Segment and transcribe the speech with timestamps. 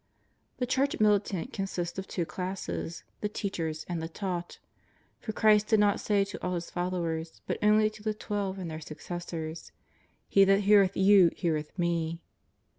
[0.57, 4.57] The Church Militant consists of two classes, the teachers and the taught.
[5.19, 8.71] For Christ did not say to all His followers but only to the Twelve and
[8.71, 9.71] their successors:
[10.27, 12.19] "He that heareth you heareth Me."